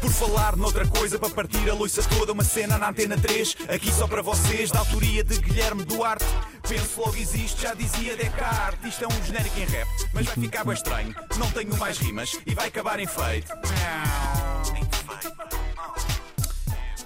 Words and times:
Por 0.00 0.12
falar 0.12 0.56
noutra 0.56 0.86
coisa, 0.86 1.18
para 1.18 1.30
partir 1.30 1.68
a 1.68 1.74
loiça 1.74 2.02
toda, 2.02 2.32
uma 2.32 2.44
cena 2.44 2.78
na 2.78 2.90
antena 2.90 3.16
3, 3.16 3.56
aqui 3.68 3.90
só 3.90 4.06
para 4.06 4.22
vocês, 4.22 4.70
da 4.70 4.78
autoria 4.78 5.24
de 5.24 5.38
Guilherme 5.38 5.84
Duarte. 5.84 6.24
Penso 6.68 7.00
logo 7.00 7.16
existe, 7.16 7.62
já 7.62 7.74
dizia 7.74 8.16
Descartes. 8.16 8.88
Isto 8.88 9.04
é 9.04 9.08
um 9.08 9.24
genérico 9.24 9.58
em 9.58 9.64
rap, 9.64 9.88
mas 10.12 10.26
vai 10.26 10.34
ficar 10.36 10.64
bem 10.64 10.74
estranho. 10.74 11.14
Não 11.38 11.50
tenho 11.50 11.76
mais 11.76 11.98
rimas 11.98 12.38
e 12.46 12.54
vai 12.54 12.68
acabar 12.68 13.00
em 13.00 13.06
feito. 13.06 13.52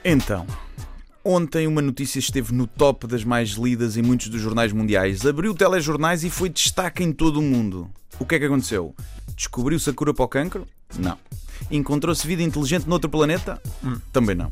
Então, 0.05 0.47
ontem 1.25 1.67
uma 1.67 1.83
notícia 1.83 2.19
esteve 2.19 2.53
no 2.53 2.67
top 2.67 3.07
das 3.07 3.25
mais 3.25 3.51
lidas 3.51 3.97
em 3.97 4.03
muitos 4.03 4.29
dos 4.29 4.41
jornais 4.41 4.73
mundiais. 4.73 5.25
Abriu 5.25 5.55
telejornais 5.55 6.25
e 6.25 6.31
foi 6.31 6.49
destaque 6.49 7.03
em 7.03 7.13
todo 7.13 7.39
o 7.39 7.43
mundo. 7.43 7.91
O 8.19 8.27
que 8.27 8.35
é 8.35 8.39
que 8.39 8.45
aconteceu? 8.45 8.95
Descobriu-se 9.35 9.89
a 9.89 9.93
cura 9.95 10.13
para 10.13 10.25
o 10.25 10.29
cancro? 10.29 10.67
Não. 10.99 11.19
Encontrou-se 11.71 12.27
vida 12.27 12.43
inteligente 12.43 12.89
noutro 12.89 13.09
planeta? 13.09 13.61
Hum, 13.85 13.99
também 14.13 14.35
não. 14.35 14.51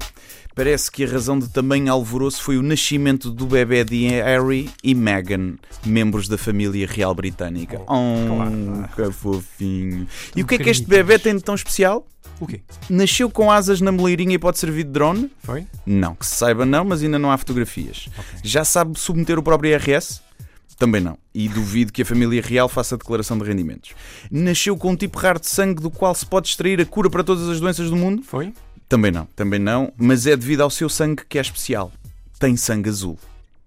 Parece 0.55 0.91
que 0.91 1.05
a 1.05 1.09
razão 1.09 1.39
de 1.39 1.49
tamanho 1.49 1.93
alvoroço 1.93 2.43
foi 2.43 2.59
o 2.59 2.63
nascimento 2.63 3.31
do 3.31 3.47
bebê 3.47 3.85
de 3.85 4.09
Harry 4.09 4.69
e 4.83 4.95
Meghan, 4.95 5.55
membros 5.87 6.29
da 6.29 6.37
família 6.37 6.87
real 6.87 7.15
britânica. 7.15 7.81
Oh, 7.87 7.95
oh 7.95 8.89
que 8.95 9.13
fofinho. 9.13 10.07
E 10.35 10.43
o 10.43 10.47
que 10.47 10.57
é 10.57 10.59
que 10.59 10.69
este 10.69 10.87
bebê 10.87 11.19
tem 11.19 11.37
de 11.37 11.43
tão 11.43 11.55
especial? 11.55 12.07
O 12.41 12.47
quê? 12.47 12.61
Nasceu 12.89 13.31
com 13.31 13.51
asas 13.51 13.81
na 13.81 13.91
moleirinha 13.91 14.35
e 14.35 14.39
pode 14.39 14.59
servir 14.59 14.85
de 14.85 14.91
drone? 14.91 15.31
Foi? 15.43 15.67
Não, 15.87 16.15
que 16.15 16.27
se 16.27 16.37
saiba 16.37 16.65
não, 16.65 16.85
mas 16.85 17.03
ainda 17.03 17.19
não 17.19 17.31
há 17.31 17.39
fotografias. 17.39 18.09
Já 18.43 18.65
sabe 18.65 18.99
submeter 18.99 19.39
o 19.39 19.43
próprio 19.43 19.71
IRS? 19.71 20.21
Também 20.79 21.01
não. 21.01 21.19
E 21.35 21.49
duvido 21.49 21.93
que 21.93 22.03
a 22.03 22.05
família 22.05 22.41
real 22.41 22.69
faça 22.69 22.97
declaração 22.97 23.37
de 23.37 23.45
rendimentos. 23.45 23.91
Nasceu 24.31 24.77
com 24.77 24.93
um 24.93 24.97
tipo 24.97 25.19
raro 25.19 25.41
de 25.41 25.49
sangue 25.49 25.83
do 25.83 25.91
qual 25.91 26.15
se 26.15 26.25
pode 26.25 26.49
extrair 26.49 26.81
a 26.81 26.87
cura 26.87 27.11
para 27.11 27.25
todas 27.25 27.49
as 27.49 27.59
doenças 27.59 27.91
do 27.91 27.97
mundo? 27.97 28.23
Foi? 28.23 28.55
Também 28.89 29.11
não, 29.11 29.27
também 29.35 29.59
não, 29.59 29.93
mas 29.97 30.27
é 30.27 30.37
devido 30.37 30.63
ao 30.63 30.71
seu 30.71 30.89
sangue 30.89 31.25
que 31.29 31.37
é 31.37 31.41
especial. 31.41 31.93
Tem 32.39 32.57
sangue 32.57 32.89
azul. 32.89 33.19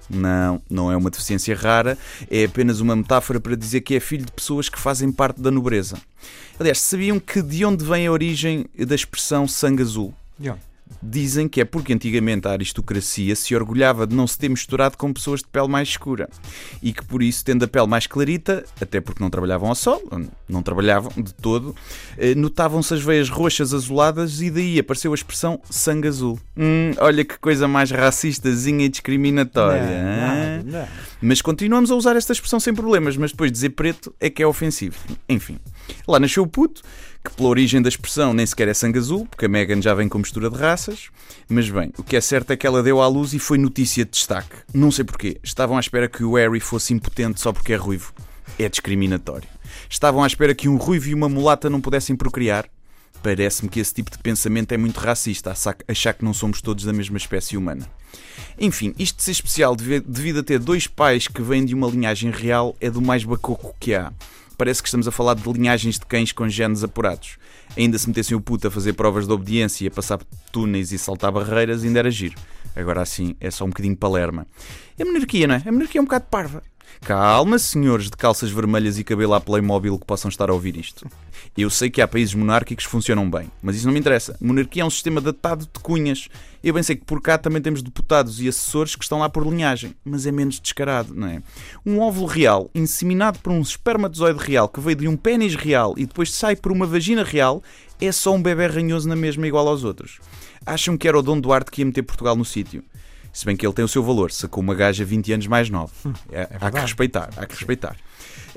Não, 0.10 0.62
não 0.70 0.92
é 0.92 0.98
uma 0.98 1.10
deficiência 1.10 1.56
rara, 1.56 1.98
é 2.30 2.46
apenas 2.46 2.80
uma 2.80 2.96
metáfora 2.96 3.40
para 3.40 3.56
dizer 3.56 3.82
que 3.82 3.96
é 3.96 4.00
filho 4.00 4.26
de 4.26 4.32
pessoas 4.32 4.68
que 4.68 4.80
fazem 4.80 5.12
parte 5.12 5.42
da 5.42 5.52
nobreza. 5.52 5.98
Aliás, 6.60 6.80
sabiam 6.80 7.20
que 7.20 7.42
de 7.42 7.64
onde 7.66 7.84
vem 7.84 8.08
a 8.08 8.12
origem 8.12 8.66
da 8.78 8.96
expressão 8.96 9.48
sangue 9.48 9.82
azul? 9.82 10.14
De 10.38 10.50
onde? 10.50 10.71
Dizem 11.02 11.48
que 11.48 11.62
é 11.62 11.66
porque 11.66 11.94
antigamente 11.94 12.48
a 12.48 12.52
aristocracia 12.52 13.36
se 13.36 13.56
orgulhava 13.56 14.06
de 14.06 14.16
não 14.16 14.28
se 14.28 14.38
ter 14.38 14.50
misturado 14.50 14.98
com 14.98 15.12
pessoas 15.12 15.42
de 15.42 15.48
pele 15.48 15.68
mais 15.68 15.90
escura 15.90 16.30
e 16.82 16.94
que 16.94 17.04
por 17.04 17.22
isso, 17.22 17.44
tendo 17.44 17.66
a 17.66 17.68
pele 17.68 17.88
mais 17.88 18.08
clarita, 18.08 18.64
até 18.80 19.02
porque 19.02 19.22
não 19.22 19.30
trabalhavam 19.30 19.70
ao 19.70 19.76
sol, 19.76 20.02
não 20.48 20.62
trabalhavam 20.62 21.12
de 21.18 21.34
todo, 21.34 21.76
eh, 22.18 22.36
notavam-se 22.36 22.94
as 22.94 23.02
veias 23.02 23.30
roxas 23.30 23.74
azuladas 23.74 24.42
e 24.42 24.50
daí 24.50 24.80
apareceu 24.80 25.12
a 25.12 25.16
expressão 25.16 25.60
sangue 25.70 26.08
azul. 26.08 26.40
Hum, 26.58 26.92
olha 26.98 27.24
que 27.26 27.38
coisa 27.40 27.68
mais 27.68 27.92
racistazinha 27.92 28.86
e 28.86 28.90
discriminatória. 28.90 29.82
Não, 29.82 30.64
não, 30.64 30.80
não. 30.80 30.88
Mas 31.22 31.42
continuamos 31.42 31.92
a 31.92 31.96
usar 31.96 32.16
esta 32.16 32.34
expressão 32.34 32.60
sem 32.60 32.74
problemas, 32.74 33.18
mas 33.18 33.32
depois 33.32 33.52
dizer 33.52 33.72
preto 33.72 34.14
é 34.20 34.30
que 34.30 34.42
é 34.42 34.48
ofensivo. 34.48 34.98
Enfim, 35.28 35.60
lá 36.08 36.20
nasceu 36.20 36.44
o 36.44 36.48
puto 36.48 36.82
que 37.24 37.32
pela 37.32 37.50
origem 37.50 37.82
da 37.82 37.90
expressão 37.90 38.34
nem 38.34 38.46
sequer 38.46 38.68
é 38.68 38.74
sangue 38.74 38.98
azul, 38.98 39.28
porque 39.28 39.46
a 39.46 39.50
Megan 39.50 39.82
já 39.82 39.94
vem 39.94 40.10
com 40.10 40.18
mistura 40.18 40.50
de 40.50 40.58
raças. 40.58 41.10
Mas 41.48 41.70
bem, 41.70 41.92
o 41.98 42.04
que 42.04 42.16
é 42.16 42.22
certo 42.22 42.52
é 42.52 42.58
que 42.58 42.66
ela 42.66 42.82
deu 42.82 43.02
à 43.02 43.08
luz 43.08 43.34
e 43.34 43.40
foi 43.40 43.58
notícia 43.58 44.04
de 44.04 44.12
destaque. 44.12 44.56
Não 44.74 44.92
sei 44.92 45.06
porquê. 45.06 45.38
Estavam 45.44 45.78
à 45.78 45.80
espera 45.80 46.08
que 46.08 46.24
o 46.24 46.36
Harry 46.36 46.60
fosse 46.60 46.94
impotente 46.94 47.40
só 47.40 47.54
porque 47.54 47.74
é 47.74 47.76
ruivo. 47.76 48.14
É 48.58 48.68
discriminatório. 48.68 49.48
Estavam 49.90 50.24
à 50.24 50.28
espera 50.28 50.56
que 50.56 50.68
um 50.68 50.78
ruivo 50.78 51.10
e 51.10 51.14
uma 51.14 51.30
mulata 51.30 51.70
não 51.70 51.80
pudessem 51.80 52.16
procriar. 52.16 52.68
Parece-me 53.22 53.70
que 53.70 53.80
esse 53.80 53.94
tipo 53.94 54.10
de 54.10 54.18
pensamento 54.18 54.72
é 54.72 54.78
muito 54.78 55.00
racista, 55.00 55.54
achar 55.88 56.14
que 56.14 56.26
não 56.26 56.34
somos 56.34 56.60
todos 56.60 56.86
da 56.86 56.92
mesma 56.92 57.18
espécie 57.18 57.56
humana. 57.56 57.88
Enfim, 58.60 58.96
isto 58.98 59.18
de 59.18 59.24
ser 59.24 59.32
especial 59.32 59.76
devido 59.76 60.40
a 60.40 60.44
ter 60.44 60.58
dois 60.58 60.88
pais 60.88 61.28
que 61.28 61.42
vêm 61.42 61.64
de 61.64 61.76
uma 61.76 61.88
linhagem 61.88 62.32
real 62.32 62.76
é 62.82 62.90
do 62.90 63.02
mais 63.02 63.24
bacoco 63.24 63.76
que 63.80 63.94
há 63.94 64.12
parece 64.62 64.80
que 64.80 64.88
estamos 64.88 65.08
a 65.08 65.12
falar 65.12 65.34
de 65.34 65.52
linhagens 65.52 65.98
de 65.98 66.06
cães 66.06 66.32
com 66.32 66.48
genes 66.48 66.84
apurados. 66.84 67.40
Ainda 67.76 67.98
se 67.98 68.08
metessem 68.08 68.38
o 68.38 68.40
puto 68.40 68.68
a 68.68 68.70
fazer 68.70 68.94
provas 68.94 69.26
de 69.26 69.34
obediência 69.34 69.86
e 69.86 69.88
a 69.88 69.92
passar 69.92 70.20
túneis 70.52 70.92
e 70.92 71.00
saltar 71.00 71.32
barreiras, 71.32 71.84
ainda 71.84 71.98
era 71.98 72.12
giro. 72.12 72.36
Agora 72.76 73.02
assim, 73.02 73.36
é 73.40 73.50
só 73.50 73.66
um 73.66 73.70
bocadinho 73.70 73.98
palerma. 73.98 74.46
É 75.00 75.04
monarquia, 75.04 75.48
não 75.48 75.56
é? 75.56 75.64
A 75.66 75.72
monarquia 75.72 75.98
é 75.98 76.02
um 76.04 76.06
bocado 76.06 76.26
parva. 76.30 76.62
Calma, 77.00 77.58
senhores 77.58 78.06
de 78.06 78.18
calças 78.18 78.52
vermelhas 78.52 79.00
e 79.00 79.04
cabelo 79.04 79.34
à 79.34 79.42
Playmobil 79.42 79.98
que 79.98 80.06
possam 80.06 80.30
estar 80.30 80.50
a 80.50 80.54
ouvir 80.54 80.78
isto. 80.78 81.10
Eu 81.58 81.70
sei 81.70 81.90
que 81.90 82.02
há 82.02 82.08
países 82.08 82.34
monárquicos 82.34 82.86
que 82.86 82.92
funcionam 82.92 83.30
bem, 83.30 83.52
mas 83.62 83.76
isso 83.76 83.86
não 83.86 83.94
me 83.94 84.00
interessa. 84.00 84.38
Monarquia 84.40 84.84
é 84.84 84.86
um 84.86 84.90
sistema 84.90 85.20
datado 85.20 85.66
de 85.66 85.80
cunhas. 85.82 86.30
Eu 86.64 86.74
bem 86.74 86.84
sei 86.84 86.96
que 86.96 87.04
por 87.04 87.22
cá 87.22 87.38
também 87.38 87.62
temos 87.62 87.82
deputados 87.82 88.40
e 88.40 88.48
assessores 88.48 88.96
que 88.96 89.04
estão 89.04 89.20
lá 89.20 89.28
por 89.28 89.46
linhagem, 89.46 89.96
mas 90.06 90.26
é 90.28 90.32
menos 90.32 90.60
descarado, 90.60 91.16
não 91.16 91.28
é? 91.28 91.42
Um 91.86 92.00
óvulo 92.00 92.28
real, 92.28 92.70
inseminado 92.74 93.40
por 93.40 93.52
um 93.52 93.62
espermatozoide 93.62 94.40
real 94.40 94.70
que 94.70 94.80
veio 94.80 94.96
de 94.96 95.08
um 95.08 95.18
pênis 95.18 95.56
real 95.56 95.96
e 95.98 96.06
depois 96.06 96.32
sai 96.34 96.56
por 96.56 96.72
uma 96.72 96.86
vagina 96.86 97.24
real, 97.24 97.64
é 98.00 98.12
só 98.12 98.34
um 98.34 98.42
bebê 98.42 98.68
ranhoso 98.68 99.10
na 99.10 99.16
mesma 99.16 99.48
igual 99.48 99.68
aos 99.68 99.84
outros. 99.84 100.20
Acham 100.66 100.96
que 100.96 101.08
era 101.08 101.18
o 101.18 101.24
Dom 101.24 101.40
Duarte 101.40 101.72
que 101.72 101.82
ia 101.82 101.86
meter 101.86 102.04
Portugal 102.04 102.36
no 102.36 102.46
sítio? 102.46 102.84
Se 103.34 103.46
bem 103.46 103.56
que 103.56 103.66
ele 103.66 103.74
tem 103.74 103.86
o 103.86 103.88
seu 103.88 104.04
valor, 104.04 104.32
sacou 104.32 104.62
uma 104.62 104.76
gaja 104.76 105.06
20 105.06 105.34
anos 105.34 105.48
mais 105.48 105.70
nova. 105.70 105.92
Hum, 106.06 106.14
é, 106.32 106.42
é 106.42 106.58
há 106.60 106.72
que 106.72 106.80
respeitar, 106.80 107.30
há 107.38 107.46
que 107.46 107.56
respeitar. 107.56 107.96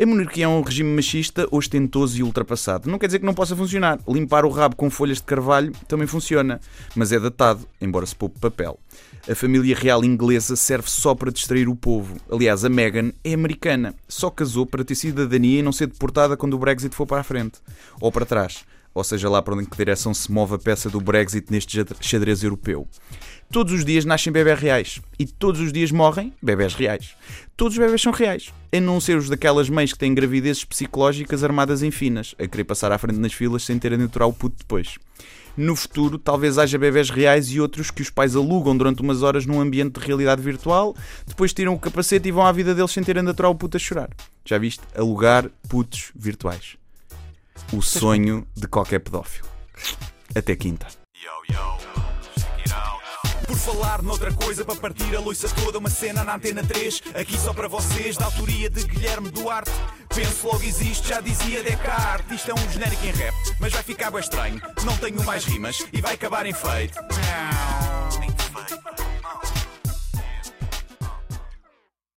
A 0.01 0.05
monarquia 0.05 0.47
é 0.47 0.49
um 0.49 0.61
regime 0.61 0.91
machista, 0.91 1.47
ostentoso 1.53 2.19
e 2.19 2.23
ultrapassado. 2.23 2.91
Não 2.91 2.99
quer 2.99 3.07
dizer 3.07 3.21
que 3.21 3.25
não 3.25 3.33
possa 3.33 3.55
funcionar. 3.55 4.01
Limpar 4.09 4.45
o 4.45 4.51
rabo 4.51 4.75
com 4.75 4.91
folhas 4.91 5.19
de 5.19 5.23
carvalho 5.23 5.73
também 5.87 6.07
funciona, 6.07 6.61
mas 6.97 7.12
é 7.12 7.21
datado, 7.21 7.65
embora 7.81 8.05
se 8.05 8.17
poupe 8.17 8.41
papel. 8.41 8.79
A 9.31 9.35
família 9.37 9.77
real 9.77 10.05
inglesa 10.05 10.57
serve 10.57 10.91
só 10.91 11.15
para 11.15 11.31
distrair 11.31 11.69
o 11.69 11.77
povo. 11.77 12.17
Aliás, 12.31 12.65
a 12.65 12.69
Meghan 12.69 13.12
é 13.23 13.35
americana. 13.35 13.95
Só 14.09 14.31
casou 14.31 14.67
para 14.67 14.85
ter 14.85 14.97
cidadania 14.97 15.61
e 15.61 15.62
não 15.62 15.73
ser 15.73 15.87
deportada 15.87 16.37
quando 16.37 16.55
o 16.55 16.59
Brexit 16.59 16.95
for 16.95 17.06
para 17.06 17.21
a 17.21 17.25
frente. 17.25 17.61
Ou 18.01 18.11
para 18.11 18.27
trás. 18.27 18.65
Ou 18.94 19.03
seja, 19.03 19.28
lá 19.28 19.43
para 19.43 19.55
onde 19.55 19.66
que 19.66 19.77
direção 19.77 20.15
se 20.15 20.31
move 20.31 20.55
a 20.55 20.59
peça 20.59 20.88
do 20.88 21.00
Brexit 21.00 21.50
neste 21.50 21.84
xadrez 22.00 22.44
europeu. 22.44 22.87
Todos 23.50 23.72
os 23.72 23.84
dias 23.84 24.05
nascem 24.05 24.32
bebés 24.32 24.59
reais 24.59 25.00
e 25.19 25.27
todos 25.27 25.60
os 25.60 25.72
dias 25.72 25.91
morrem 25.91 26.32
bebés 26.41 26.75
reais. 26.75 27.15
Todos 27.56 27.75
os 27.75 27.78
bebés 27.78 28.00
são 28.00 28.12
reais, 28.12 28.53
a 28.72 28.81
não 28.81 29.00
ser 29.00 29.16
os 29.16 29.28
daquelas 29.28 29.69
mães 29.69 29.93
que 29.93 29.99
têm 29.99 30.15
gravidezes 30.15 30.65
psicológicas 30.65 31.43
armadas 31.43 31.82
em 31.82 31.91
finas, 31.91 32.34
a 32.38 32.47
querer 32.47 32.65
passar 32.65 32.93
à 32.93 32.99
frente 32.99 33.19
nas 33.19 33.32
filas 33.32 33.65
sem 33.65 33.78
terem 33.78 33.99
de 33.99 34.05
aturar 34.05 34.28
o 34.28 34.32
puto 34.32 34.56
depois. 34.59 34.97
No 35.56 35.76
futuro, 35.76 36.19
talvez 36.19 36.59
haja 36.59 36.76
bebés 36.76 37.11
reais 37.11 37.49
e 37.50 37.61
outros 37.61 37.91
que 37.91 38.03
os 38.03 38.11
pais 38.11 38.34
alugam 38.34 38.76
durante 38.76 39.03
umas 39.03 39.22
horas 39.22 39.47
num 39.47 39.61
ambiente 39.61 40.00
de 40.00 40.05
realidade 40.05 40.43
virtual, 40.43 40.97
depois 41.25 41.53
tiram 41.53 41.75
o 41.75 41.78
capacete 41.78 42.28
e 42.28 42.32
vão 42.32 42.44
à 42.44 42.50
vida 42.50 42.75
deles 42.75 42.91
sem 42.91 43.05
terem 43.05 43.22
de 43.22 43.31
aturar 43.31 43.53
o 43.53 43.55
puto 43.55 43.76
a 43.76 43.81
chorar. 43.81 44.11
Já 44.44 44.59
viste? 44.59 44.82
Alugar 44.97 45.49
putos 45.69 46.11
virtuais. 46.16 46.76
O 47.73 47.83
sonho 47.83 48.47
de 48.57 48.67
qualquer 48.67 49.01
pedófilo. 49.01 49.49
Até 50.35 50.57
quinta. 50.57 50.87
Por 53.47 53.57
falar 53.57 54.03
noutra 54.03 54.33
coisa, 54.33 54.65
para 54.65 54.75
partir 54.77 55.15
a 55.15 55.21
loiça 55.21 55.49
toda, 55.51 55.79
uma 55.79 55.91
cena 55.91 56.25
na 56.25 56.37
antena 56.37 56.63
3, 56.65 57.03
aqui 57.15 57.39
só 57.39 57.53
para 57.53 57.69
vocês, 57.69 58.17
da 58.17 58.25
autoria 58.25 58.71
de 58.71 58.85
Guilherme 58.85 59.31
Duarte. 59.31 59.71
Penso 60.15 60.47
logo 60.47 60.63
existe, 60.63 61.09
já 61.09 61.21
dizia 61.21 61.63
Descartes. 61.63 62.37
Isto 62.37 62.51
é 62.51 62.55
um 62.55 62.71
genérico 62.73 63.07
em 63.07 63.13
rap, 63.13 63.35
mas 63.61 63.73
vai 63.73 63.83
ficar 63.83 64.11
bem 64.11 64.21
estranho. 64.21 64.61
Não 64.85 64.97
tenho 64.97 65.23
mais 65.25 65.45
rimas 65.45 65.87
e 65.93 66.01
vai 66.01 66.15
acabar 66.15 66.47
em 66.47 66.53
feito. 66.53 66.99